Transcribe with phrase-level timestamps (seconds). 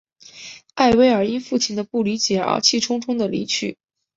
[0.73, 3.77] 艾薇尔因父亲的不理解而气冲冲地离去。